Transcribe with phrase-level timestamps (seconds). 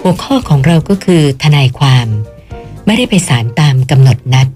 [0.00, 2.06] หัวข้อของเราก็คือทนายความ
[2.86, 4.48] ไม่ได้ไปศาลตามกำหนดนัด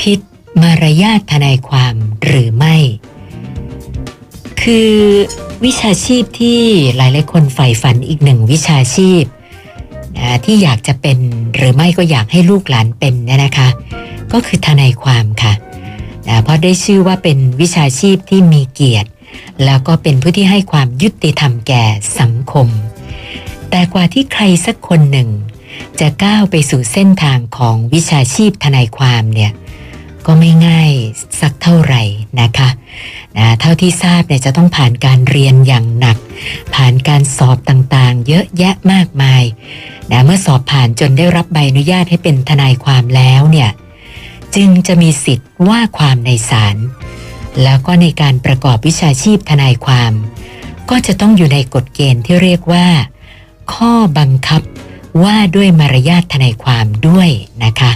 [0.00, 0.20] ผิด
[0.62, 2.76] มารยาททนายความหรือไม่
[4.62, 4.92] คือ
[5.64, 6.60] วิชาชีพที่
[6.96, 9.24] หลายๆคนใฝ่ฝันอีกหนึ่งวิชาชีพ
[10.18, 11.18] นะที่อยากจะเป็น
[11.54, 13.68] หรือไม่ก็อยากให้ลูกหลานเป็นเนี่ยนะคะ
[14.32, 15.52] ก็คือทนายความค่ะ
[16.28, 19.10] นะเพราะได้ชื่อว่าเป็นวิชาชีพที่มีเกียรติ
[19.64, 21.84] แล้วก็เป็นผู้ที่ให้ความยุติธรรมแก่
[22.20, 22.68] สังคม
[23.70, 25.28] แต่กว่าที่ใครสักคนหนึ่ง
[26.00, 29.52] จะก้าวไปสู่เส้นทางของวิชาชีพทนายความเนี่ย
[30.26, 30.92] ก็ไม่ง่าย
[31.40, 32.02] สักเท่าไหร่
[32.40, 32.68] นะคะ
[33.38, 36.16] นะเท่าที่ทราบเนี่ยจะต้องผ่านการเรียนอย่างหนัก
[36.74, 39.42] ผ่านการสอบต่างๆ เยอะแยะมากมาย
[40.10, 43.70] นะเมื่อสอบผ่านจนได้รับใบอนุญาตให้เป็นทนายความแล้วเนี่ย
[44.56, 46.76] จึงจะมีสิทธิ์ว่าความในศาล
[47.62, 50.12] แล้วก็ในการประกอบวิชาชีพทนายความ
[50.90, 52.86] ก็จะต้องอยู่ในกฎเกณฑ์ที่เรียกว่า
[53.72, 54.62] ข้อบังคับ
[55.24, 57.30] ว่าด้วยมารยาททนายความด้วย
[57.64, 57.92] นะคะ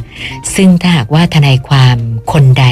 [0.54, 1.96] ซึ่งถ้าหากว่าทนายความ
[2.32, 2.66] คนใด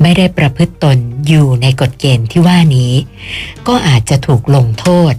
[0.00, 0.98] ไม่ได้ประพฤติตน
[1.28, 2.92] อยู่ในกฎเกณฑ์ที่ว่านี้
[3.68, 5.14] ก็อาจจะถูกลงโทษ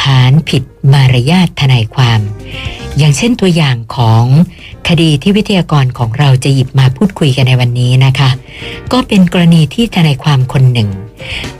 [0.00, 0.62] ฐานผิด
[0.92, 2.20] มารยาททนายความ
[2.98, 4.24] อย่างเช่นตัวอย่างของ
[4.88, 8.30] คดีที่วิทยากรของเราจะหยิบมาพูดคุยกันในวันนี้นะคะ
[8.92, 10.88] ก็เป็นกรณีที่ทนายความคนหนึ่ง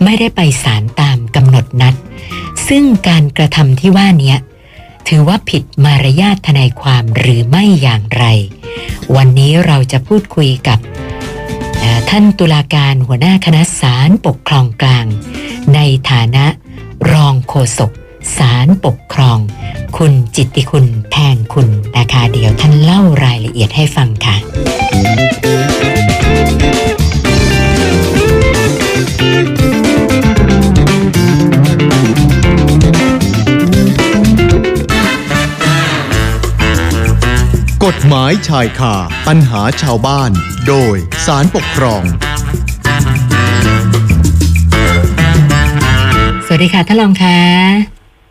[0.05, 1.95] ไม่ได้ไปศาลตามกำหนดนัด
[2.69, 4.35] ซึ่งการกระทำที่ว่านี้
[5.09, 8.25] ถือว่าผิดมารยาททนายความหรือไม่อย่างไร
[9.17, 10.79] วันนี้เราจะพูดคุยกับ
[12.11, 15.07] ท่านตุลาการหัวหน้าคณะศาลปกครองกลาง
[15.75, 15.81] ใน
[16.11, 16.45] ฐานะ
[17.13, 17.91] รองโฆษก
[18.37, 19.39] ศาลปกครอง
[19.97, 24.37] คุณจิตติคุณแทงคุณนะคะเดี๋ยวท่านเล่ารายละเอียดให้ฟังค่ะ
[37.85, 38.95] กฎหมายชายคา
[39.29, 40.31] ปัญหาชาวบ้าน
[40.69, 40.97] โดย
[41.27, 42.03] ศาลปกครอง
[46.47, 47.39] สวัสดีค่ะท่านรองค่ะ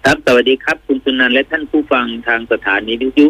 [0.05, 3.27] ครับ สวัสดีครับ คุณสุนันและท่านผู้ฟังทางสถานีวิทยุ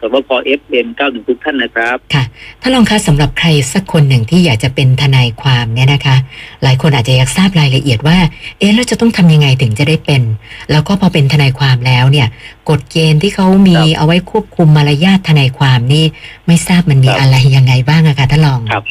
[0.00, 2.24] สวพ FM เก้าหนึ่งทุกท่านนะครับ ค่ะ
[2.62, 6.16] ท่านรองคะสำหรับใครสักคนหนึ่งที่อยากจะเป็นทนายความเนี่ยนะคะ
[6.62, 8.18] หลายคนอาจจะอยากทราบรายละเอียดว่า
[8.58, 10.22] เอ๊ะเราจะต้องทำยังไงถึงจะได้เป็น
[10.70, 12.28] แล้วก็พอเป็นทนายความแล้วเนี่ย
[12.70, 16.04] กฎเกณฑ์ที่เขามีเอาไว้ควบคุมมารยาททนายความนี่
[16.46, 18.84] ไม่ทราบมันมีอะไรยังไงบ้างอะคะท่านรองครับ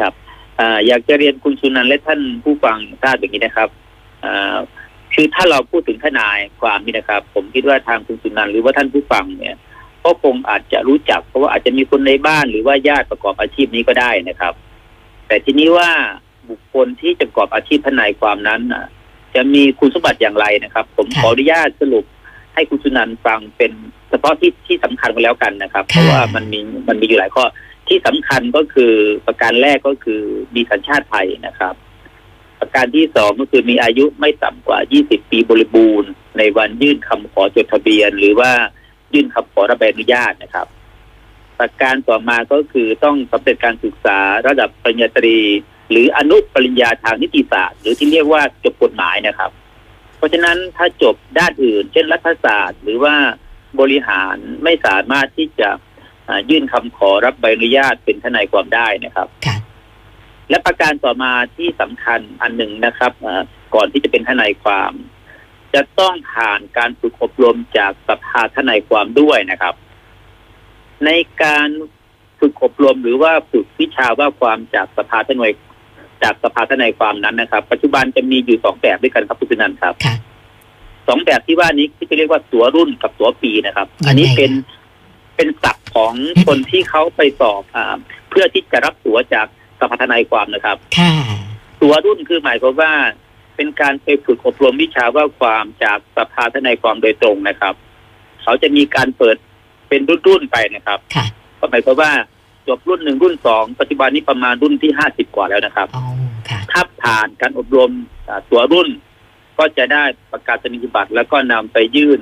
[0.00, 0.12] ครับ
[0.58, 3.68] อ่าอยากจะเรียนคุณสุนันและท่านผู้ฟังทราบอย่างนี้นะครับ
[4.24, 4.56] อ่า
[5.14, 9.56] คือถ้าเราพูดถึงทนายความนี่นะครับ ผมคิดว่าทางคุณสุนันหรือว่าท่านผู้ฟังเนี่ย
[10.06, 14.54] ก็คงอาจจะรู้จัก เพราะว่าอาจจะมีคนในบ้านหรือว่าญาติประกอบอาชีพนี้ก็ได้นะครับ
[15.26, 15.90] แต่ทีนี้ว่า
[16.48, 18.60] บุคคลที่จะประกอบอาชีพทนายความนั้น
[19.34, 22.04] จะมีคุณสมบัติอย่างไรนะครับ ผมขออนุญาตสรุป
[22.54, 23.72] ให้คุณสุนันฟังเป็น
[24.10, 26.58] เฉพาะที่ที่สำคัญไปแล้วกันนะครับ เพราะว่ามันมี
[26.88, 27.44] มันมีอยู่หลายข้อ
[27.88, 28.92] ที่สำคัญก็คือ
[29.26, 30.20] ประการแรกก็คือ
[30.54, 31.74] มีสัญชาติไทยนะครับ
[32.60, 38.52] ประการที่สองก็คือมีอายุไม่ต่ำกว่า 20 ปีบริบูรณ์ ในวันยื่นคำขอจดทะเบียน หรือว่า
[39.16, 40.66] ยื่นคำขอรับใบอนุญาตนะครับ
[41.58, 45.38] ประการต่อมาก็คือต้องสำเร็จการศึกษาระดับปริญญาตรี
[45.90, 49.50] หรืออนุปริญญาทางนิติศาสตร์หรือที่เรียกว่าจบกฎหมายนะครับ
[50.16, 53.14] เพราะฉะนั้นถ้าจบด้านอื่น เช่นรัฐศาสตร์ หรือว่า
[53.80, 55.68] บริหารไม่สามารถที่จะ
[56.50, 59.28] ยื่นคำขอรับใบอนุญาตเป็นทนายความได้นะครับ
[60.50, 63.12] และประการต่อมาที่สำคัญอันหนึ่งนะครับ
[63.74, 64.92] ก่อนที่จะเป็นทนายความ
[65.76, 69.74] จะต้องผ่านการฝึกอบรมจากสภาทนายความด้วยนะครับ
[71.04, 71.10] ใน
[71.42, 71.68] การ
[72.40, 75.52] ฝึกอบรมหรือว่าฝึกวิชาว่าความจากสภาทนาย
[76.22, 79.94] จากสภาทนายความนั้นนะครับ ปัจจุบันจะมีอยู่สองแบบด้วยกันครับคุณนันครับ
[81.08, 84.52] สองแบบที่ว่านี้ที่จะเรียกว่าตัวรุ่นกับตัวปีนะครับ อันนี้เป็น
[85.36, 86.14] เป็นศัพท์ของ
[86.46, 87.78] คนที่เขาไปสอบอ
[88.30, 89.46] เพื่อที่จะรับตัวจาก
[89.80, 90.76] สภาทนายความนะครับ
[91.82, 92.92] ตัวรุ่นคือหมายความว่า
[93.56, 97.74] เป็นการไปฝึกอบรมวิชาว่าความจากสภาทนายความโดยตรงนะครับ
[98.42, 99.36] เขาจะมีการเปิด
[99.88, 100.98] เป็นรุ่นๆไปนะครับ
[101.58, 102.12] ก็หมายความว่า
[102.68, 105.88] จบรุ่นหนึ่งรุ่นสองปัจจุบันนี้ประมาณรุ่นที่ห้าสิบกว่าแล้วนะครับ
[106.72, 107.92] ถ้าผ่านการอบรม
[108.50, 108.88] ตัวรุ่น
[109.58, 112.20] ก็จะได้ประกาศนียบัตรแล้วก็นำไปยื่น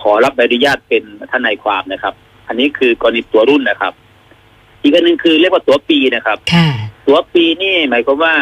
[0.00, 1.02] ขอรับใบอนุญาตเป็น
[1.32, 2.14] ทนายความนะครับ
[2.48, 3.92] อันนี้คือกรณีตัวรุ่นนะครับ
[4.82, 6.38] อีกอันหนึ่งคือเรียกว่าตัวปีนะครับ
[7.06, 8.34] ตัวปีนี่หมายความว่า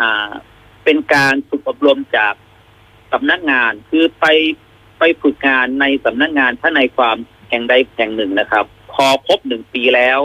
[0.00, 0.30] อ่า
[0.90, 2.34] เป็นการฝึกอบรมจาก
[3.12, 4.26] สำนักงานคือไป
[4.98, 7.16] ไปฝึกงานในสำนักงานถ้าในความ
[7.48, 10.20] แห่งใดแห่งหนึ่งนะครับ พอครบหนึ่งปีแล้ว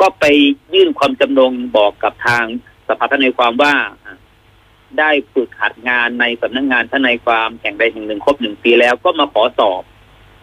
[0.00, 0.24] ก็ไป
[0.74, 2.44] ยื่นความจำนงบอกกับทาง
[2.88, 3.74] สภาทนายความว่า
[4.98, 9.82] ได้ฝึกหัดงานในสำนักงานทนายความแห่งใดแห่งหนึ่งครบหนึ่งปีแล้วก็มาขอสอบ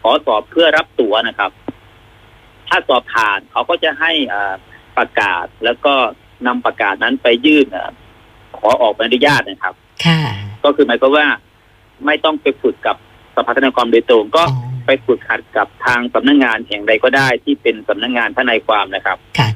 [0.01, 1.51] ขอสอบเพื่อรับตั๋วนะครับ
[2.67, 4.53] ถ้าสอบผ่านเขาก็จะให้อ่า
[4.97, 5.93] ประกาศแล้วก็
[6.47, 7.67] นำประกาศนั้นไปยื่น
[8.59, 9.73] ขอออกใบอนุญาตนะครับ
[10.05, 10.19] ค่ะ
[10.63, 11.25] ก็คือหมายความว่า
[12.05, 12.95] ไม่ต้องไปฝึกกับ
[13.35, 19.49] สภาทนายความโดยตรงก็อ๋อไปฝึกหัดกับทางสำนักงานแห่งใดก็ได้ที่เป็นสำนักงานทนายความนะครับค่ะ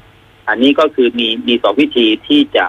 [0.50, 2.66] อันนี้ก็คือมีมีสองวิธีที่จะ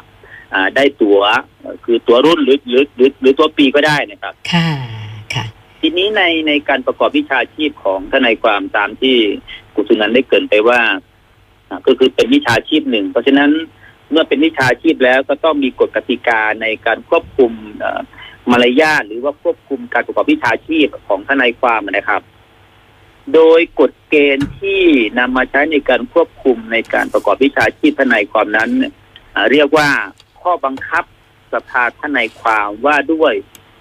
[0.55, 1.21] อ่าได้ตัว๋ว
[1.61, 4.69] เอ่อคือตั๋วรุ่นหรือหรือหรือหรือตัวปีก็ได้นะครับ ค่ะ
[5.35, 5.45] ค่ะ
[5.81, 9.17] ทีนี้ในในการประกอบวิชาชีพของทนายความตามที่
[9.75, 10.81] กุศนันได้เกรินไปว่า
[11.69, 13.51] อ่าก็คือเป็นวิชาชีพหนึ่ง เพราะฉะนั้น
[14.11, 17.53] เมื่อเป็นวิชาชีพแล้วก็ต้องมีกฎกติกาในการควบคุม
[18.51, 22.23] มารยาทหรือว่าควบคุมการประกอบวิชาชีพของทนายความนะครับ
[23.35, 24.83] โดยกฎเกณฑ์ที่
[25.19, 28.71] นำมาใช้ในการควบคุมในการประกอบวิชาชีพทนายความนั้น
[29.51, 29.89] เรียกว่า
[30.43, 31.05] ข้อบังคับ
[31.53, 33.35] สภาทนายความว่าด้วย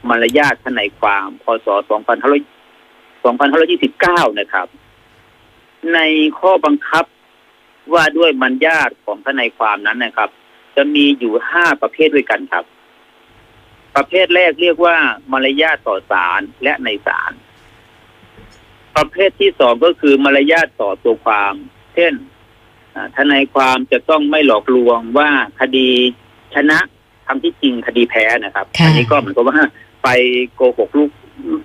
[0.10, 1.68] มารยาททนายความพศ
[4.28, 4.68] 2529 นะครับ
[5.94, 6.00] ใน
[6.40, 7.06] ข้อบังคับ
[7.94, 10.30] ว่าด้วยมารยาทของทนายความนั้นนะครับ
[10.76, 12.66] จะมีอยู่ห้าประเภทด้วยกันครับ
[13.96, 14.96] ประเภทแรกเรียกว่า
[15.32, 17.32] มารยาทต่อศาลและในศาล
[18.96, 21.54] ประเภทที่สองก็คือมารยาทต่อตัวความ
[21.96, 22.14] เช่น
[22.96, 25.90] อ่าทนายความจะต้องไม่หลอกลวงว่าคดี
[26.56, 26.80] ชนะ
[27.28, 29.60] ทั้งที่จริงคดีแพ้นะครับค่ะอันี้ก็เหมือนกับว่า
[30.04, 30.08] ไป
[30.56, 31.10] โกหกลูก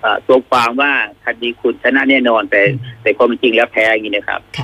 [0.01, 0.93] เอ่อตัวความว่า
[1.27, 2.61] คดีคุณชนะแน่นอนแต่
[3.03, 4.64] แต่ความเป็นจริงแล้วแพ้อย่างนี้นะครับค่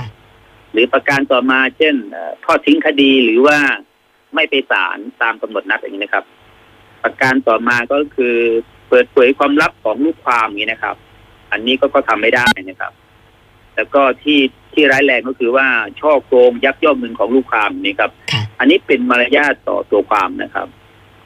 [0.71, 3.57] หรือประการต่อมา เช่นเอ่อทอดทิ้งคดีหรือว่า
[4.35, 6.25] ไม่ไปศาลตามกำหนดนัดอย่างนี้นะครับ
[7.03, 8.35] ประการต่อมาก็คือ
[8.89, 10.95] เปิดเผยความลับของลูกความอย่างนี้นะครับ
[11.51, 12.93] อันนี้ก็ก็ทำไม่ได้นะครับ
[13.75, 14.39] แล้วก็ที่
[14.73, 15.67] ที่ร้ายแรงก็คือว่า
[15.99, 20.67] ช่อโกงยักยอกเงินของลูกความอย่างนี้ครับค่ะอันนี้เป็นมารยาทต่อตัวความนะครับ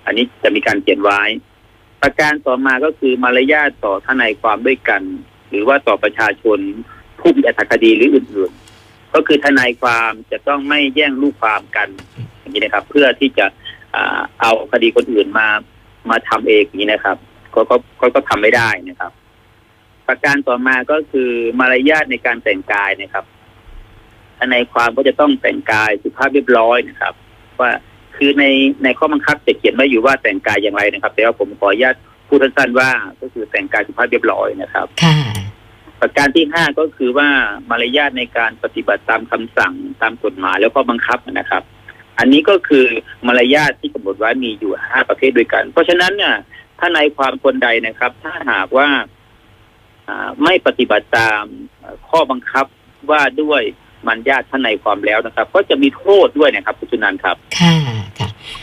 [0.05, 1.21] อันนี้จะมีการเขียนไว้
[2.01, 5.01] ประการต่อมาก็คือมารยาทต่อทนายความด้วยกัน
[5.49, 6.59] หรือว่าต่อประชาชน
[7.19, 8.64] ผู้มีอัตคดีหรืออื่นๆ
[9.15, 11.87] ก็คือทนายความจะต้องไม่แย่งลูกความกัน
[12.39, 13.45] อย่างนี้นะครับ เพื่อที่จะ
[13.95, 13.97] อ
[14.41, 15.47] เอาคดีคนอื่นมา
[16.09, 17.17] มาทำเองอย่างนี้นะครับ
[17.53, 19.11] ก็ก็ก็ก็ทำไม่ได้นะครับ
[20.07, 21.29] ประการต่อมาก็คือ
[21.59, 23.25] มารยาทในการแต่งกายนะครับ
[24.39, 27.13] ทนายความก็จะต้องแต่งกายสุภาพเรียบร้อยนะครับ
[27.59, 27.71] ว่า
[28.15, 28.45] คือใน
[28.83, 31.95] ในข้อบังคับจะเขียนไว้อยู่ว่าแต่งกายอย่างไรนะครับ แต่ว่าผมขออนุญาต
[32.27, 32.89] พูดสั้นๆว่า
[33.21, 35.17] ก็คือแต่งกายสุภาพเรียบร้อยนะครับค่ะ
[35.99, 37.29] ประการที่ห้าก็คือว่า
[37.69, 41.63] มารยาทในการปฏิบัติตามคำสั่งตามกฎหมายแล้วก็บังคับนะครับ
[42.19, 42.85] อันนี้ก็คือ
[43.27, 46.35] มารยาทที่กำหนดไว้มีอยู่ห้าประเภทด้วยกัน เพราะฉะนั้นเนี่ย
[46.79, 48.87] ถ้าในความคนใดนะครับ ถ้าหากว่า
[50.43, 51.43] ไม่ปฏิบัติตาม
[52.09, 52.65] ข้อบังคับ
[53.11, 53.61] ว่าด้วย
[54.07, 57.75] มารยาทท่านในความแล้วนะครับ ก็จะมีโทษด้วยนะครับคุณจุนันท์ครับ ค่ะ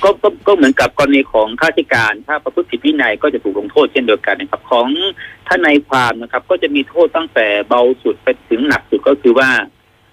[0.03, 4.89] ก็ก็ก็เหมือนกับกรณีของข้าราชการ ถ้าประพฤติผิดวินัยก็จะถูกลงโทษเช่นเดียวกันนะครับ ของ
[5.47, 9.51] ท่านในายความนะครับ ก็จะมีโทษตั้งแต่เบาสุดไปถึงหนักสุดก็คือว่า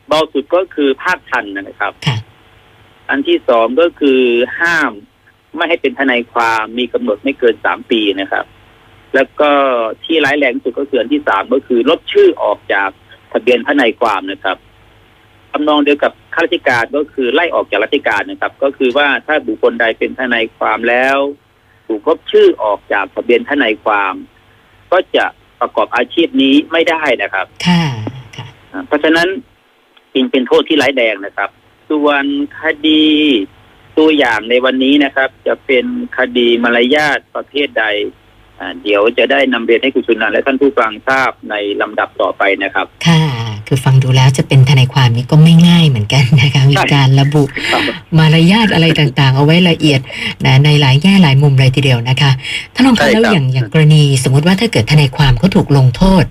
[0.08, 2.18] เบาสุดก็คือภาคทันนะครับค่ะ
[3.10, 4.22] อันที่สองก็คือ
[4.60, 4.92] ห้าม
[5.56, 8.46] ไม่ให้เป็นทนายความมีกำหนดไม่เกินสามปีนะครับ
[9.16, 9.52] แล้วก็
[10.04, 12.90] ที่ร้ายแรงที่สุดก็คืออันที่สามก็คือลบชื่อออกจาก
[13.32, 14.58] ทะเบียนทนายความนะครับ
[15.52, 21.18] ทำนองเดียวกับข้าราชการก็คือไล่ออกจากราชการนะครับ ก็คือว่าถ้าบุคคลใดเป็นทนายความแล้ว
[21.88, 24.14] ถูกลบชื่อออกจากทะเบียนทนายความ
[24.92, 25.26] ก็จะ
[25.60, 27.84] ประกอบอาชีพนี้ไม่ได้นะครับ ค่ะ
[28.38, 29.28] ค่ะอ่าเพราะฉะนั้น
[30.14, 31.50] จึงเป็นโทษที่ร้ายแรงนะครับ
[31.90, 32.24] ส่วน
[32.62, 33.06] คดี
[33.98, 35.86] ตัวอย่างในวันนี้นะครับ จะเป็น
[36.18, 37.86] คดีมารยาทประเภทใด
[38.60, 43.29] อ่าเดี๋ยวจะได้นำเรียนให้คุณชุนันท์และท่านผู้ฟังทราบในลำดับต่อไปนะครับ ค่ะ
[43.72, 47.44] คือฟังดูแล้วจะเป็นทนายความนี้ก็ไม่ง่ายเหมือนกันนะคะมีการระบุ
[48.18, 50.00] มารยาทอะไรต่างๆ เอาไว้ละเอียด
[50.46, 52.32] นะในหลายแง่หลายมุมเลยทีเดียวนะคะ
[52.74, 56.24] ท่านรองใช่คะครับแล้วอย่างอย่างกรณี สมมติว่าถ้าเกิดทนายความเขาถูกลงโทษ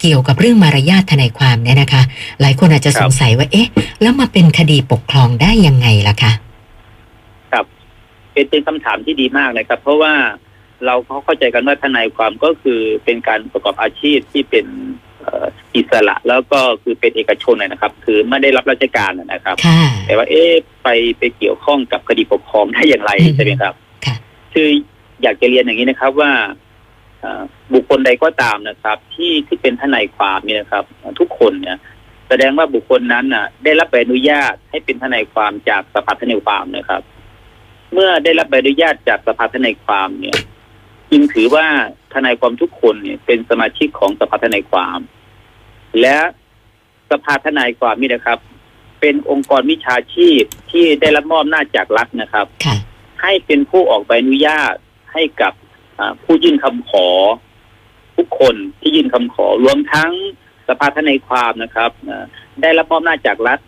[0.00, 2.02] เกี่ยวกับเรื่องมารยาททนายความเนี่ยนะคะ
[2.40, 3.68] หลายคนอาจจะครับสงสัยว่าเอ๊ะ
[4.02, 6.32] แล้วมาเป็นคดีปกครองได้ยังไงล่ะคะ
[7.52, 7.64] ครับ
[8.32, 10.14] เป็นเป็นคำถามที่ดีมากนะครับ เพราะว่า
[10.86, 14.66] เราเขาเข้าใจกันว่าทนายความก็คือเป็นการประกอบอาชีพที่เป็น
[15.11, 20.52] เอ่ออิสระแล้วก็คือเป็นเอกชนนะครับ คือไม่ได้รับราชการนะครับค่ะแต่ว่าเอ๊ะ
[20.82, 20.88] ไป
[21.18, 23.74] ไปเกี่ยวข้องกับคดีปกครองได้อย่างไรอืมใช่ไหมครับ
[24.06, 24.16] ค่ะ
[24.54, 24.68] คือ
[25.22, 26.32] อยากจะเรียนอย่างนี้นะครับว่า
[27.20, 27.42] เอ่อ
[27.74, 30.84] บุคคลใดก็ตามนะครับ ที่ที่เป็นทนายความเนี่ยนะครับ
[31.20, 31.78] ทุกคนเนี่ย
[32.28, 37.02] แสดงว่าบุคคลนั้นน่ะ ได้รับใบอนุญาตให้เป็นทนายความจากสภาทนายความนะครับ
[37.92, 40.36] เมื่อได้รับใบอนุญาตจากสภาทนายความเนี่ย
[41.12, 41.66] จึงถือว่า
[42.14, 44.98] ทนายความทุกคนเนี่ยเป็นสมาชิกของสภาทนายความ
[46.00, 46.18] และ
[47.10, 48.38] สภาทนายความนี่นะครับ
[49.00, 52.76] เป็นองค์กรวิชาชีพที่ได้รับมอบหน้าจจากรัฐนะครับค่ะ
[53.22, 54.74] ให้เป็นผู้ออกใบอนุญาต
[55.12, 55.52] ให้กับ
[55.98, 57.06] อ่าผู้ยื่นคำขอ
[58.16, 60.12] ทุกคนที่ยื่นคำขอรวมทั้ง
[60.68, 62.24] สภาทนายความนะครับอ่า
[62.62, 63.58] ได้รับมอบหน้าจจากรัฐ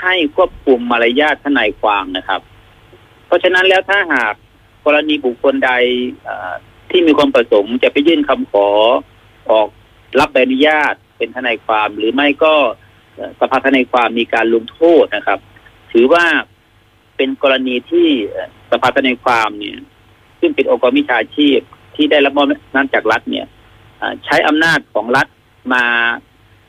[0.00, 2.40] ให้ควบคุมมารยาททนายความนะครับ
[3.26, 4.34] เพราะฉะนั้นแล้วถ้าหาก
[4.84, 5.70] กรณีบุคคลใด
[6.26, 6.52] อ่า
[6.92, 8.68] ที่มีความประสงค์จะไปยื่นคำขอ
[9.50, 9.68] ออก
[10.20, 12.54] รับใบอนุญาตเป็นทนายความ หรือไม่ก็
[13.40, 15.38] สภาทนายความมีการลงโทษนะครับ
[15.92, 16.24] ถือว่า
[17.16, 18.08] เป็นกรณีที่
[18.70, 19.78] สภาทนายความเนี่ย
[20.40, 21.60] ซึ่งเป็นองค์กรวิชาชีพ
[21.96, 23.46] ที่ได้รับมอบอำนจากรัฐเนี่ย
[24.24, 25.26] ใช้อำนาจของรัฐ
[25.72, 25.84] มา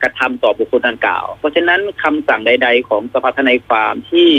[0.02, 4.30] กระทำต่อบุคคลดังกล่าว เพราะฉะนั้นคำสั่งใด ๆ ของสภาทนายความที่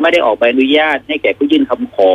[0.00, 2.12] ไม่ได้ออกใบอนุญาตให้แก่ผู้ยื่นคำขอ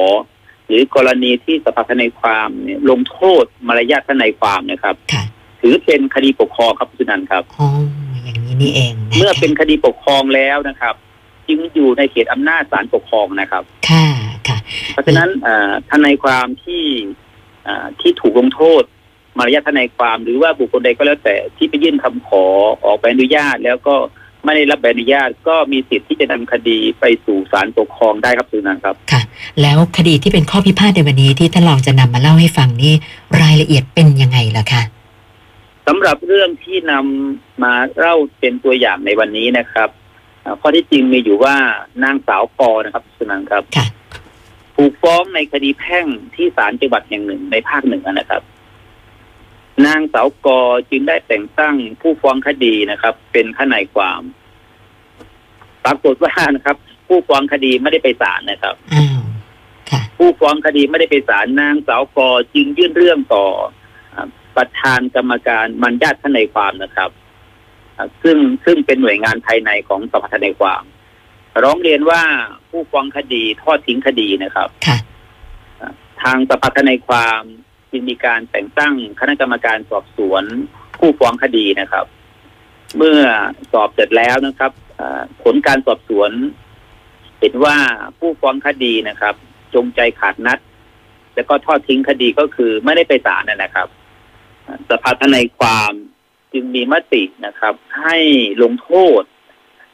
[0.68, 5.24] หรือกรณีที่สภาทนายความเนี่ยลงโทษมารยาททนายความนะครับค่ะ
[5.62, 7.68] ถือเป็นคดีปกครองครับคุณสุนันท์ครับอ๋อ
[8.24, 10.96] อย่างนี้นี่เองะคะเมื่อเป็นคดีปกครองแล้วนะครับ
[11.48, 14.08] จึงอยู่ในเขตอำนาจศาลปกครองนะครับ ค่ะ
[14.48, 14.58] ค่ะ
[14.94, 16.84] เพราะฉะนั้นเอ่อทนายความที่
[17.68, 18.84] อ่าที่ถูกลงโทษ
[19.38, 22.44] มารยาททนายความหรือว่าบุคคลใดก็แล้วแต่ที่ไปยื่นคำขอ
[22.86, 23.96] ออกใบอนุญาตแล้วก็
[24.48, 29.22] ไม่ได้รับใบอนุญาตก็มีสิทธิ์ที่จะนำคดีไปสู่ศาลปกครองได้ครับสุนันท์ครับค่ะ
[29.62, 32.94] แล้วคดีที่เป็นข้อพิพาทในวันนี้ที่ท่านรองจะนำมาเล่าให้ฟังนี่
[33.42, 34.82] รายละเอียดเป็นยังไงล่ะคะ
[35.88, 39.90] สำหรับเรื่องที่นำมาเล่าเป็นตัวอย่างในวันนี้นะครับ
[40.44, 41.56] อ่าข้อที่จริงมีอยู่ว่า
[42.04, 43.86] นางสาวปอนะครับสุนันท์ครับค่ะ
[44.76, 48.42] ถูกฟ้องในคดีแพ่งที่ศาลจังหวัดแห่งหนึ่งในภาคเหนือนะครับ
[49.86, 54.22] นางสาวกอจึงได้แต่งตั้งผู้ฟ้องคดีนะครับ เป็นทนายความ
[55.84, 59.22] ปรากฏว่านะครับ ผู้ฟ้องคดีไม่ได้ไปศาลนะครับอ้าว
[59.90, 63.46] ค่ะผู้ฟ้องคดีไม่ได้ไปศาลนางสาวกอจึงยื่นเรื่องต่อ
[64.14, 67.10] อ่าประธานกรรมการมันญาติทนายความนะครับ
[67.98, 70.84] อ่าซึ่งซึ่งเป็นหน่วยงานภายในของสภาทนายความ
[71.64, 72.24] ร้องเรียนว่า
[72.70, 74.98] ผู้ฟ้องคดีทอดทิ้งคดีนะครับค่ะ
[76.24, 77.42] ทางสภาทนายความ
[77.92, 80.44] จึงมีการแต่งตั้งคณะกรรมการสอบสวน
[81.00, 82.06] ผู้ฟ้องคดีนะครับ
[82.98, 83.20] เมื่อ
[83.72, 84.72] สอบเสร็จแล้วนะครับ
[85.44, 86.32] ผลการสอบสวน
[87.40, 87.78] เห็นว่า
[88.20, 89.36] ผู้ฟ้องคดีนะครับ
[89.76, 90.60] จงใจขาดนัด
[91.36, 93.88] แล้วก็ทอดทิ้งคดีก็คือไม่ได้ไปศาลนะครับ
[94.90, 95.94] สภาทนายความ
[96.54, 98.18] จึงมีมตินะครับ ให้
[98.64, 99.22] ลงโทษ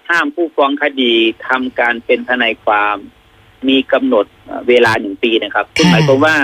[0.10, 1.14] ห้ามผู้ฟ้องคดี
[1.48, 2.98] ทำการเป็นทนายความ
[3.68, 4.26] มีกำหนด
[4.70, 6.38] เวลาหนึ่งปีนะครับซึ่งหมายความว่า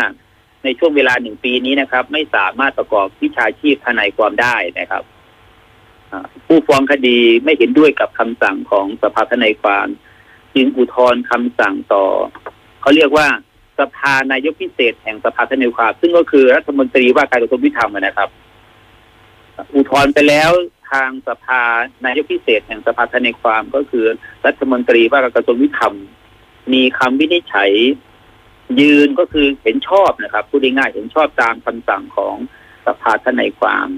[0.63, 5.03] ในช่วงเวลาหนึ่งปีนี้นะครับ ไม่สามารถประกอบวิชาชีพทนายความได้นะครับ
[6.45, 9.87] ผู้ฟ้องคดีไม่เห็นด้วยกับคำสั่งของสภาทนายความ
[10.55, 12.05] จึงอุทธรณ์คำสั่งต่อ
[12.81, 13.27] เขาเรียกว่า
[13.79, 18.29] สภานายกพิเศษแห่งสภาทนายความ ซึ่งก็คือรัฐมนตรีว่าการกระทรวงยุติธรรมนะครับ
[19.75, 20.51] อุทธรณ์ไปแล้ว
[20.91, 21.61] ทางสภา
[22.05, 24.05] นายกพิเศษแห่งสภาทนายความก็คือ
[24.45, 25.93] รัฐมนตรีว่าการกระทรวงยุติธรรม
[26.73, 27.71] มีคำวินิจฉัย
[28.79, 32.35] ยืนก็คือเห็นชอบนะครับพูดง่ายๆเห็นชอบตามคำสั่งของ
[32.85, 33.89] สภาทนายความ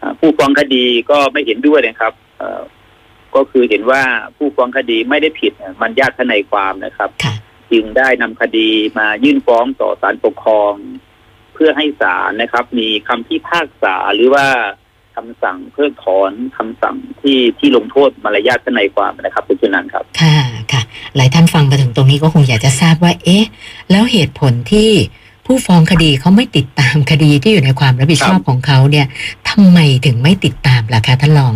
[0.00, 2.62] อ่าผู้ฟ้องคดีก็ไม่เห็นด้วยนะครับเอ่อ
[3.34, 4.02] ก็คือเห็นว่า
[4.36, 7.34] ผู้ฟ้องคดีไม่ได้ผิดมันญาติทนายความนะครับค่ะ
[7.70, 8.68] จึงได้นำคดี
[8.98, 10.74] มายื่นฟ้องต่อศาลปกครอง
[11.54, 14.46] เพื่อให้ศาลนะครับ มีคำพิพากษาหรือว่า
[15.16, 20.36] คำสั่งเพิกถอนคำสั่งที่ที่ลงโทษมารยาททนายความนะครับคุณชนันท์ครับค่ะ
[20.71, 20.71] ค่ะ
[21.16, 23.44] หลายท่านฟังมาถึงตรงนี้ก็คงอยากจะทราบว่า เอ๊ะ
[23.90, 24.90] แล้วเหตุผลที่
[25.46, 29.06] ผู้ฟ้องคดีเขาไม่ติดตามคดีที่อยู่ในความรับผิดชอบของเขาเนี่ย
[29.48, 31.54] ทำไมถึงไม่ติดตามล่ะคะท่านรอง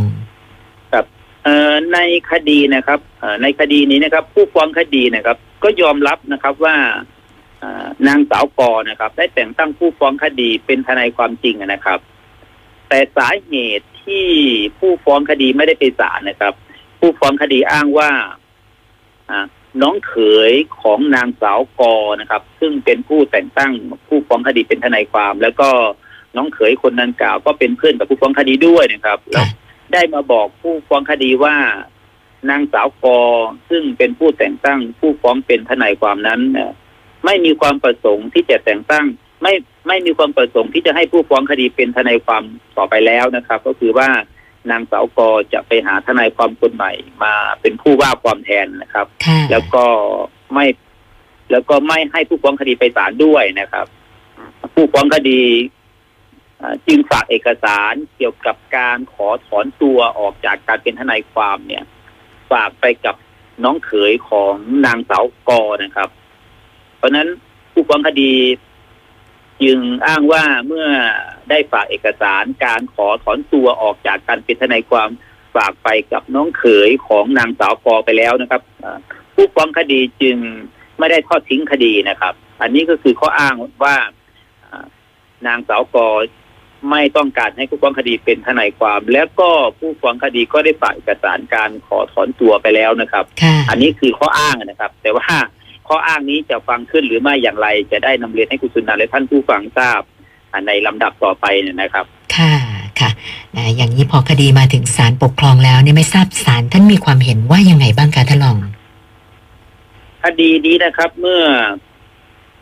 [1.44, 1.98] เอ่อใน
[2.30, 3.00] คดีนะครับ
[3.42, 6.76] ในคดีนี้นะครับ ผู้ฟ้องคดีนะครับ ก็ยอมรับนะครับว่า
[7.62, 7.64] อ
[8.06, 11.98] นางสาวกอนะครับ ได้แต่งตั้งผู้ฟ้องคดีเป็นทนายความจริงนะครับ
[12.88, 14.26] แต่สาเหตุที่
[14.78, 16.54] ผู้ฟ้องคดีไม่ได้ไปศาลนะครับ
[17.00, 18.10] ผู้ฟ้องคดีอ้างว่า
[19.82, 20.14] น้องเข
[20.50, 20.52] ย
[20.82, 23.72] ของนางสาวกอนะครับ ซึ่งเป็นผู้แต่งตั้ง
[24.08, 25.68] ผู้ฟ้องคดีเป็นทนายความ แล้วก็
[26.36, 29.46] น้องเขยคนนั้นกล่าว ก็เป็นเพื่อนกับผู้ฟ้องคดีด้วยนะครับแล้ว
[29.92, 31.56] ได้มาบอกผู้ฟ้องคดีว่า
[32.50, 33.18] นางสาวกอ
[33.70, 36.40] ซึ่งเป็นผู้แต่งตั้ง ผู้ฟ้องเป็นทนายความนั้น
[37.24, 39.06] ไม่มีความประสงค์ที่จะแต่งตั้ง
[39.42, 39.52] ไม่
[39.88, 42.42] ไม่มีความประสงค์ที่จะให้ผู้ฟ้องคดีเป็นทนายความ
[42.76, 44.08] ต่อไปแล้วนะครับ ก็คือว่า
[44.70, 46.92] นางสาวกอจะไปหาทนายความคนใหม่
[47.24, 49.84] มาเป็นผู้ว่าความแทนนะครับค่ะแล้วก็
[50.52, 50.66] ไม่
[51.50, 53.86] แล้วก็ไม่ให้ผู้ฟ้องคดีไปศาลด้วยนะครับ
[54.74, 55.42] ผู้ฟ้องคดี
[56.58, 61.84] เอ่อจึงฝากเอกสารเกี่ยวกับการขอถอนตัวออกจากการเป็นทนายความเนี่ย
[62.50, 63.16] ฝากไปกับ
[63.64, 64.52] น้องเขยของ
[64.86, 66.08] นางสาวกอนะครับ
[66.96, 67.28] เพราะฉะนั้น
[67.72, 68.32] ผู้ฟ้องคดี
[69.62, 70.86] จึงอ้างว่าเมื่อ
[71.50, 75.08] ได้ฝากเอกสารการขอถอนตัวออกจากการเป็นทนายความ
[75.56, 78.98] ฝากไปกับน้องเขยของนางสาวกอไปแล้วนะครับเอ่อ
[79.34, 80.36] ผู้ฟ้องคดีจึง
[80.98, 83.96] ไม่ได้ทอดทิ้งคดีนะครับ อันนี้ก็คือข้ออ้างว่า
[85.46, 86.08] นางสาวกอ
[86.90, 95.24] ไม่ต้องการให้ผู้ฟ้องคดีเป็นทนายความ แล้วก็ผู้ฟ้องคดีก็ได้ฝากเอกสารการขอถอนตัวไปแล้วนะครับค่ะอันนี้คือข้ออ้างนะครับ แต่ว่า
[95.88, 100.00] ข้ออ้างนี้จะฟังขึ้นหรือไม่อย่างไรจะได้นำเรียนให้คุณสุนันท์และท่านผู้ฟังทราบ
[100.52, 102.54] อ่าในลำดับต่อไปเนี่ยนะครับ ค่ะ
[103.00, 103.10] ค่ะ
[103.54, 108.56] อ่าอย่างนี้พอคดีมาถึงศาลปกครองแล้วเนี่ยไม่ทราบศาลท่านมีความเห็นว่ายังไงบ้างคะท่านรอง
[110.24, 111.42] คดีนี้นะครับ เมื่อ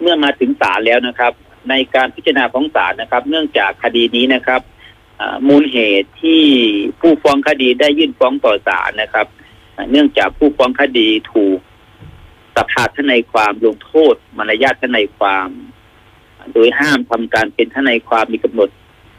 [0.00, 1.32] เมื่อมาถึงศาลแล้วนะครับ
[1.70, 4.60] ในการพิจารณาของศาลนะครับ เนื่องจากคดีนี้นะครับ
[5.20, 6.42] อ่ามูลเหตุที่
[7.00, 9.26] ผู้ฟ้องคดีได้ยื่นฟ้องต่อศาลนะครับ
[9.76, 11.58] อ่าเนื่องจากผู้ฟ้องคดีถูก
[12.56, 15.48] สภาทนายความลงโทษมารยาททนายความ
[16.52, 18.68] โดยห้ามทำการเป็นทนายความมีกำหนด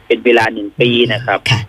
[0.06, 1.60] เป็นเวลาหนึ่งปีนะครับค่ะ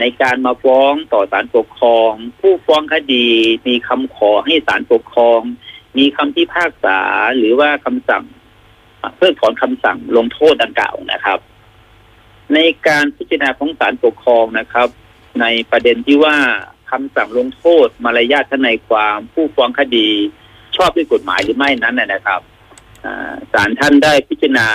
[0.00, 3.26] ในการมาฟ้องต่อศาลปกครอง ผู้ฟ้องคดี
[3.66, 5.40] มีคำขอให้ศาลปกครอง
[5.98, 6.98] มีคำพิพากษา
[7.36, 8.24] หรือว่าคำสั่ง
[9.16, 11.38] เพิกถอนคำสั่งลงโทษดังกล่าวนะครับ
[12.54, 14.88] ในการพิจารณาของศาลปกครองนะครับ
[15.40, 16.36] ในประเด็นที่ว่า
[16.90, 20.08] คำสั่งลงโทษมารยาททนายความ ผู้ฟ้องคดี
[20.76, 22.40] ชอบด้วยกฎหมายหรือไม่นั้นนะนะครับ
[23.04, 24.68] อ่าศาลท่านได้พิจารณา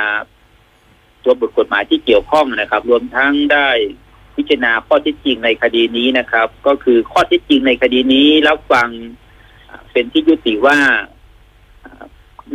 [1.24, 3.70] ตัวบทกฎหมายที่เกี่ยวข้องนะครับ รวมทั้งได้
[4.36, 8.90] พิจารณาข้อเท็จจริงในคดีนี้นะครับ ก็คือข้อเท็จจริงในคดีนี้รับฟัง
[9.70, 10.78] อ่าเป็นที่ยุติว่า
[11.86, 12.04] อ่า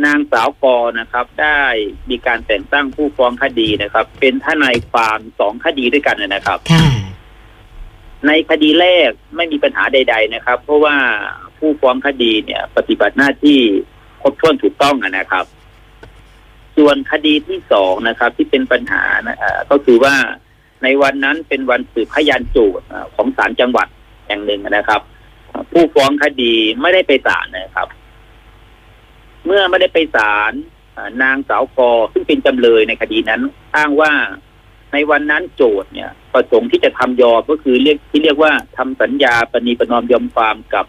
[0.05, 1.61] นางสาวกอนะครับ ได้
[2.09, 6.85] มีการแต่งตั้งผู้ฟ้องคดีนะครับ เป็นทนายความสองคดีด้วยกันนะครับค่ะ
[8.27, 10.95] ในคดีแรกไม่มีปัญหาใด ๆ นะครับ เพราะว่า
[11.59, 13.59] ผู้ฟ้องคดีเนี่ย ปฏิบัติหน้าที่
[14.21, 15.45] ครบถ้วนถูกต้องนะครับ
[16.77, 20.15] ส่วนคดีที่สองนะครับ ที่เป็นปัญหานะเอ่อก็คือว่า
[20.83, 23.87] ในวันนั้นเป็นวันสืบพยานโจทย์ของศาลจังหวัด
[24.27, 25.01] แห่งหนึ่งนะครับ
[25.71, 27.87] ผู้ฟ้องคดีไม่ได้ไปศาลนะครับ
[29.45, 30.53] เมื่อไม่ได้ไปศาล
[31.23, 33.41] นางสาวกอซึ่งเป็นจำเลยในคดีนั้น
[33.75, 34.11] อ้างว่า
[34.93, 40.85] ในวันนั้นโจทย์เนี่ย ประสงค์ที่จะทำยอมก็คือเรียกที่เรียกว่าทำสัญญาปณีประนอมยอมความกับ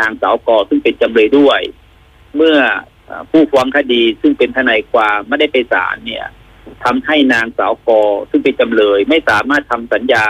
[0.00, 1.60] นางสาวกอซึ่งเป็นจำเลยด้วย
[2.36, 2.56] เมื่อ
[3.08, 6.26] อ่าผู้ฟ้องคดีซึ่งเป็นทนายความไม่ได้ไปศาลเนี่ย
[6.84, 8.00] ทำให้นางสาวกอ
[8.30, 10.26] ซึ่งเป็นจำเลย ไม่สามารถทำสัญญา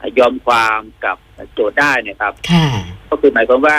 [0.00, 1.16] อ่ายอมความกับ
[1.54, 2.66] โจทย์ได้นะครับค่ะ
[3.10, 3.78] ก็คือหมายความว่า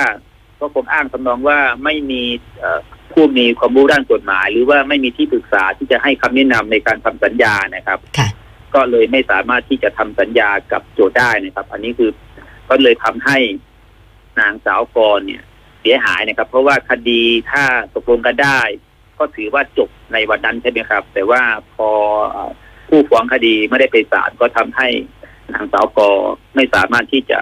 [0.60, 2.22] ก็คงอ้างทำนองว่าไม่มี
[2.60, 2.80] เอ่อ
[3.14, 8.28] ผู้มีความรู้ด้านกฎหมาย หรือว่าไม่มีที่ปรึกษาที่จะให้คำแนะนำในการทำสัญญานะครับค่ะ
[8.76, 12.12] ก็เลยไม่สามารถที่จะทำสัญญากับโจทย์ได้นะครับ อันนี้คือ
[12.70, 13.38] ก็เลยทำให้
[14.40, 15.44] นางสาวกรเนี่ย
[15.82, 17.22] เสียหายนะครับ เพราะว่าคดี
[17.52, 17.64] ถ้า
[17.96, 18.60] ตกลงกันได้
[19.20, 21.42] ก็ถือว่าจบในวันนั้นใช่ไหมครับ แต่ว่า
[21.76, 21.90] พอ
[22.32, 22.52] เอ่อ
[22.90, 24.88] ผู้ฟ้องคดีไม่ได้ไปศาลก็ทำให้
[25.54, 26.14] นางสาวกร
[26.56, 27.40] ไม่สามารถที่จะ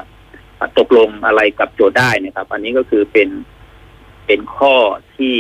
[0.77, 3.29] ตกลงอะไรกับโจได้นะครับ อันนี้ก็คือเป็น
[4.25, 4.75] เป็นข้อ
[5.15, 5.33] ที่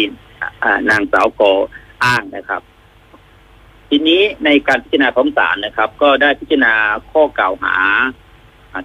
[0.89, 1.57] นางสาวกร
[2.03, 2.61] อ้างนะครับ
[3.89, 6.73] ทีนี้ในการพิจารณาของศาลนะครับ ก็ได้พิจารณา
[7.11, 7.75] ข้อกล่าวหา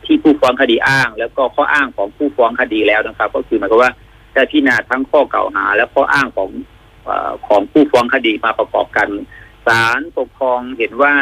[0.07, 3.93] ที่ผู้ฟ้องคดีอ้าง แล้วก็ข้ออ้างของผู้ฟ้องคดีแล้วนะครับ ก็คือหมายความว่า
[4.35, 6.51] ได้พิจารณาทั้งข้อกล่าวหา และข้ออ้างของ
[7.09, 7.11] อ
[7.47, 9.09] ของผู้ฟ้องคดีมาประกอบกัน
[9.67, 11.15] ศาลปกครองเห็นว่า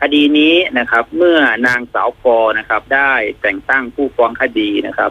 [0.00, 5.10] คดีนี้นะครับ เมื่อนางสาวกอนะครับ ได้แต่งตั้งผู้ฟ้องคดีนะครับ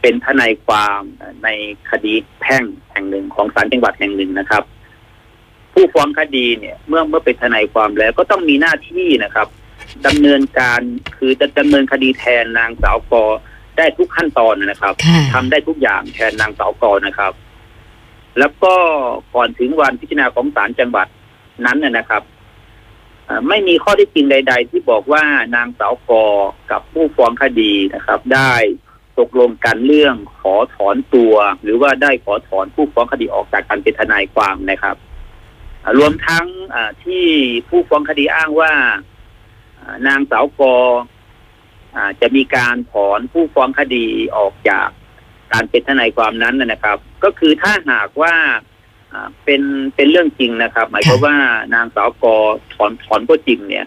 [0.00, 1.02] เป็นทนายความ
[1.44, 1.48] ใน
[1.90, 4.62] คดีแพ่งแห่งหนึ่งของศาลจังหวัดแห่งหนึ่งนะครับ
[5.72, 9.48] ผู้ฟ้องคดีเนี่ย เมื่อเมื่อเป็นทนายความแล้วก็ต้องมีหน้าที่นะครับ
[10.06, 10.80] ดำเนินการ
[11.16, 13.24] คือจะดำเนินคดีแทนนางสาวกอ
[13.76, 17.32] ได้ทุกขั้นตอนนะครับค่ะทำได้ทุกอย่างแทนนางสาวกอนะครับ
[18.38, 18.74] แล้วก็
[19.34, 21.06] ก่อนถึงวันพิจารณาของศาลจังหวัด
[21.66, 22.22] นั้นนะนะครับ
[23.24, 25.24] เอ่อไม่มีข้อที่จริงใด ๆ ที่บอกว่า
[25.56, 26.24] นางสาวกอ
[26.70, 28.54] กับผู้ฟ้องคดีนะครับ ได้
[29.18, 34.96] ตกลงกันเรื่องขอถอนตัว หรือว่าได้ขอถอนผู้ฟ้องคดีออกจากการเป็นทนายความนะครับ
[35.84, 37.24] อ่ารวมทั้งอ่าที่
[37.68, 38.96] ผู้ฟ้องคดีอ้างว่าอ่า
[40.06, 40.74] นางสาวกอ
[41.94, 44.88] อ่าจะมีการถอนผู้ฟ้องคดีออกจาก
[45.52, 48.34] การเป็นทนายความนั้นนะนะครับ ก็คือถ้าหากว่า
[49.12, 49.62] อ่าเป็น
[49.94, 51.36] เป็นเรื่องจริงนะครับ หมายความว่า
[51.74, 52.34] นางสาวกอ
[52.74, 53.86] ถอนถอนก็จริงเนี่ย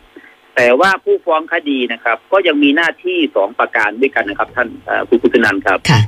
[0.56, 6.02] แต่ว่าผู้ฟ้องคดีนะครับ ก็ยังมีหน้าที่สองประการด้วยกันนะครับ ท่านเอ่อคุณกุศนันท์ครับค่ะ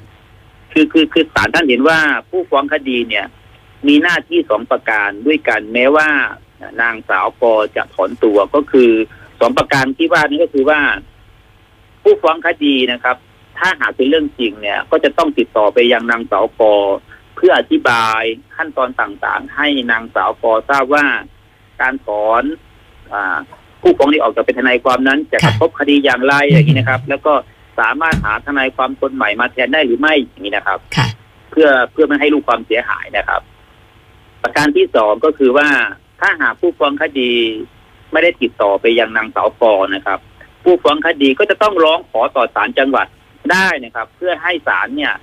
[0.71, 3.25] คือคือคือศาลท่านเห็นว่าผู้ฟ้องคดีเนี่ย
[3.88, 6.10] มีหน้าที่สองประการด้วยกัน แม้ว่า
[6.82, 8.91] นางสาวกอจะถอนตัวก็คือ
[9.39, 10.80] สองประการที่ว่านี้ก็คือว่า
[12.04, 13.17] ผู้ฟ้องคดีนะครับ
[13.60, 16.74] ถ้าหากเป็นเรื่องจริงเนี่ย ก็จะต้องติดต่อไปยังนางสาวกอ
[17.36, 18.22] เพื่ออธิบาย
[18.56, 21.06] ขั้นตอนต่างๆ ให้นางสาวกอทราบว่า
[21.82, 22.43] การถอน
[23.13, 23.38] อ่า
[23.82, 27.34] ผู้ฟ้องที่ออกจากเป็นทนายความนั้น จะกระทบคดีอย่างไรอย่างนี้นะครับ แล้วก็
[27.80, 31.08] สามารถหาทนายความคนใหม่มาแทนได้หรือไม่อย่างนี้นะครับค่ะ
[31.52, 33.41] เพื่อเพื่อไม่ให้ลูกความเสียหายนะครับ
[34.41, 35.67] ประการที่สองก็คือว่า
[36.22, 37.32] ถ้าหากผู้ฟ้องคดี
[38.13, 40.19] ไม่ได้ติดต่อไปยังนางสาวปอนะครับ
[40.63, 43.08] ผู้ฟ้องคดีก็จะต้องร้องขอต่อศาลจังหวัด
[43.52, 45.13] ได้นะครับ เพื่อให้ศาลเนี่ย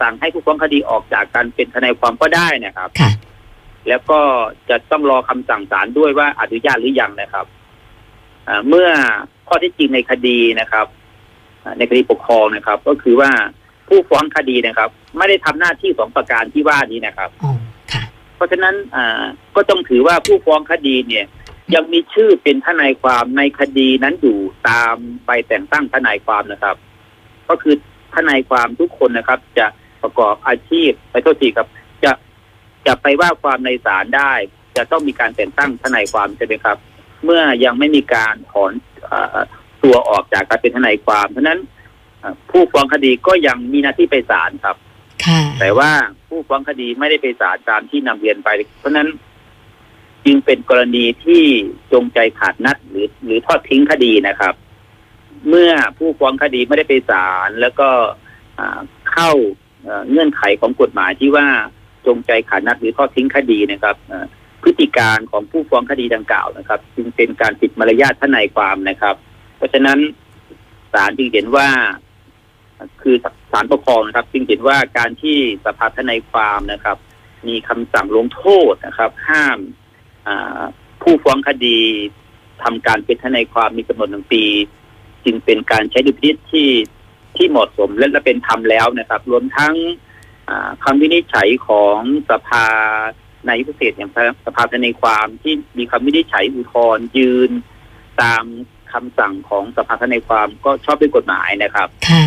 [0.00, 3.10] สั่งให้ผู้ฟ้องคดีออกจากการเป็นทนายความก็ได้นะครับค่ะ
[3.88, 4.20] แล้วก็
[4.70, 7.46] จะต้องรอคำสั่งศาลด้วยว่าอนุญาตหรือยังนะครับ
[8.48, 8.88] อ่าเมื่อ
[9.48, 10.86] ข้อเท็จจริงในคดีนะครับ
[11.64, 13.30] อ่าในคดีปกครองนะครับ ก็คือว่า
[13.88, 17.52] ผู้ฟ้องคดีนะครับ ไม่ได้ทำหน้าที่สองประการที่ว่านี้นะครับอ๋อ
[17.92, 18.02] ค่ะ
[18.36, 19.22] เพราะฉะนั้นอ่า
[19.56, 21.26] ก็ต้องถือว่าผู้ฟ้องคดีเนี่ย
[21.74, 26.76] ยังมีชื่อเป็นทนายความในคดีนั้นอยู่ตามใบแต่งตั้งทนายความนะครับ
[27.48, 27.74] ก็คือ
[28.14, 29.66] ทนายความทุกคนนะครับ จะ
[30.02, 31.68] ประกอบอาชีพไปโทษทีครับ
[32.04, 32.12] จะ
[32.86, 34.32] จะไปว่าความในศาลได้
[34.76, 36.76] จะต้องมีการแต่งตั้งทนายความใช่ไหมครับ
[37.24, 38.72] เมื่อยังไม่มีการถอน
[39.04, 39.38] เอ่อ
[39.82, 41.60] ตัวออกจากการเป็นทนายความเพราะฉะนั้น
[42.20, 44.76] เอ่อผู้ฟ้องคดีก็ยังมีหน้าที่ไปศาลครับ
[45.24, 45.90] ค่ะแต่ว่า
[46.28, 48.48] ผู้ฟ้องคดีไม่ได้ไปศาลตามที่นำเรียนไป
[48.78, 49.08] เพราะฉะนั้น
[50.26, 51.44] จึงเป็นกรณีที่
[51.92, 54.54] จงใจขาดนัดหรือ หรือทอดทิ้งคดีนะครับ
[55.48, 57.88] เมื่อผู้ฟ้องคดีไม่ได้ไปศาลแล้วก็
[59.12, 59.30] เข้า
[60.08, 61.46] เงื่อนไขของกฎหมายที่ว่า
[62.06, 63.96] จงใจขาดนัดหรือทอดทิ้งคดีนะครับ
[64.62, 69.14] พฤติการของผู้ฟ้องคดีดังกล่าวนะครับ จึงเป็นการผิดมารยาททนายความนะครับ
[69.56, 69.98] เพราะฉะนั้น
[70.92, 71.68] ศาลจึงเห็นว่า
[73.02, 73.16] คือ
[73.52, 76.96] ศาลปกครองนะครับ จึงเห็นว่าการที่สภาทนายความนะครับ
[77.48, 79.58] มีคำสั่งลงโทษนะครับ ห้าม
[81.02, 81.78] ผู้ฟ้องคดี
[82.62, 84.44] ทำการเป็นทนายความมีกำหนดหนึ่งปี
[85.24, 86.70] จึงเป็นการใช้ดุลพินิจที่
[87.36, 89.74] ที่เหมาะสมและและเป็นธรรมแล้วนะครับ รวมทั้ง
[90.48, 91.98] อ่าคำวินิจฉัยของ
[92.30, 92.66] สภา
[93.48, 94.10] นายกพิเศษอย่าง
[94.46, 97.50] สภาทนายความที่มีคำวินิจฉัยอุทธรณ์ยืน
[98.22, 98.44] ตาม
[98.92, 102.26] คำสั่งของสภาทนายความก็ชอบด้วยกฎหมายนะครับค่ะ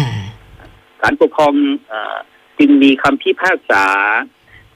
[1.02, 1.54] ศาลปกครอง
[1.88, 2.18] เออ
[2.60, 3.86] จึงมีคำพิพากษา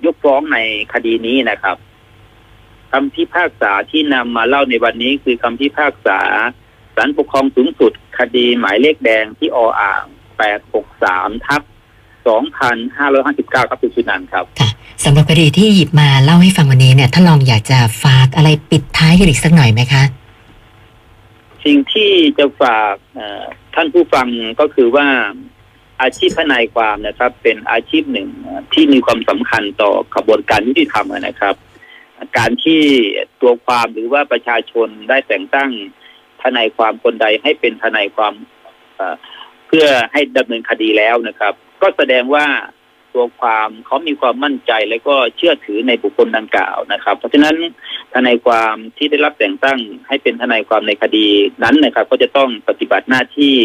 [0.06, 0.58] ยกฟ้องใน
[0.94, 1.78] คดีนี้นะครับ
[2.94, 6.20] คำพิพากษาที่นำมาเล่าในวันนี้คือคำพิพากษา
[6.96, 10.04] ศาลปกครองสูงสุด คดีหมายเลขแดงที่ออ่าง
[10.80, 11.62] 863 ทับ
[12.26, 14.70] 2,559 ครับคุณสุนันท์ครับ ค่ะ
[15.04, 20.04] สำหรับคดีที่หยิบมาเล่าให้ฟังวันนี้เนี่ยท่านรองอยากจะฝากอะไรปิดท้ายกันอีกสักหน่อยไหมคะ
[21.66, 23.44] สิ่งที่จะฝากเอ่อ
[23.76, 24.28] ท่านผู้ฟัง
[24.60, 25.08] ก็คือว่า
[26.02, 28.30] อาชีพทนายความนะครับ เป็นอาชีพหนึ่ง
[28.74, 31.56] ที่มีความสำคัญต่อกระบวนการยุติธรรมนะครับ
[32.38, 32.82] การที่
[33.42, 35.72] ตัวความหรือว่าประชาชนได้แต่งตั้ง
[36.44, 38.34] ทนายความคนใดให้เป็นทนายความ
[39.68, 42.46] เพื่อให้ดำเนินคดีแล้วนะครับ ก็แสดงว่า
[43.14, 47.56] ตัวความเขามีความมั่นใจและก็เชื่อถือในบุคคลดังกล่าวนะครับ เพราะฉะนั้น
[48.14, 51.28] ทนายความที่ได้รับแต่งตั้งให้เป็นทนายความในคดี
[51.64, 53.56] นั้นนะครับ ก็จะต้องปฏิบัติหน้าที่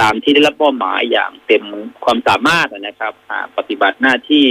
[0.00, 1.64] ตามที่ได้รับมอบหมายอย่างเต็ม
[2.04, 3.12] ความสามารถนะครับ
[3.58, 4.46] ปฏิบัติหน้าที่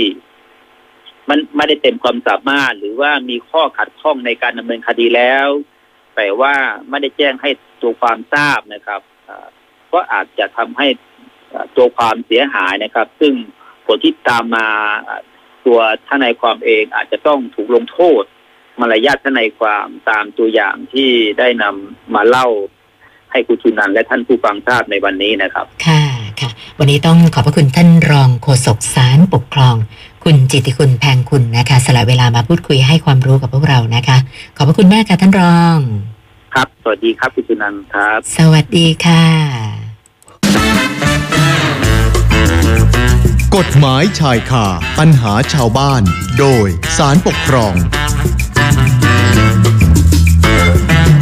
[1.30, 5.48] มันไม่ได้เต็มความสามารถ หรือว่ามีข้อขัดข้องในการดำเนินคดีแล้ว
[6.16, 6.54] แต่ว่า
[6.90, 7.50] ไม่ได้แจ้งให้
[7.82, 9.02] ตัวความทราบนะครับ
[9.94, 10.88] ก็อาจจะทำให้
[11.78, 13.34] ตัวความเสียหายนะครับ ซึ่ง
[13.86, 14.68] ผลที่ตามมา
[15.66, 18.24] ตัวทนายความเองอาจจะต้องถูกลงโทษ
[18.80, 21.10] มารยาททนายความตามตัวอย่างที่
[21.40, 22.48] ได้นำมาเล่า
[23.32, 26.04] ให้คุณชุนันและท่านผู้ฟังทราบในวันนี้นะครับ ค่ะ
[26.40, 29.76] ค่ะ วันนี้ต้องขอบพระคุณท่านรองโฆษกศาลปกครอง
[30.30, 34.18] คุณจิตติคุณแพงคุณนะคะสละเวลามาพูดคุยให้ความรู้กับพวกเรานะคะ
[34.58, 35.78] ขอบพระคุณมากค่ะท่านรอง
[36.54, 39.24] ครับ สวัสดีครับคุณชุนันท์ครับ สวัสดีค่ะ
[43.56, 44.66] กฎหมายชายคา
[45.00, 46.04] ปัญหาชาวบ้าน
[46.40, 47.74] โดยสารปกครอง